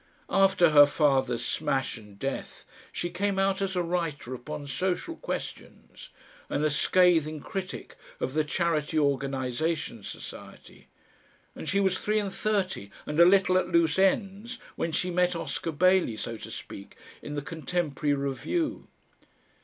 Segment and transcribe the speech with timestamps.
[0.31, 6.09] After her father's smash and death she came out as a writer upon social questions
[6.49, 10.87] and a scathing critic of the Charity Organisation Society,
[11.55, 15.35] and she was three and thirty and a little at loose ends when she met
[15.35, 18.87] Oscar Bailey, so to speak, in the CONTEMPORARY REVIEW.